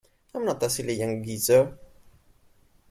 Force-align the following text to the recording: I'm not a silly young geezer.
I'm 0.33 0.45
not 0.45 0.63
a 0.63 0.69
silly 0.71 0.95
young 0.95 1.23
geezer. 1.23 1.77